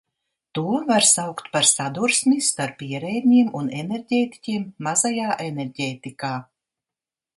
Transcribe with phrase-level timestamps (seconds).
[0.57, 6.33] To var saukt par sadursmi starp ierēdņiem un enerģētiķiem mazajā enerģētikā.